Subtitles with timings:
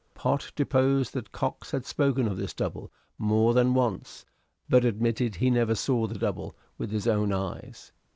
[0.15, 4.25] Pott deposed that Cox had spoken of this double more than once;
[4.67, 7.91] but admitted he never saw the double with his own eyes.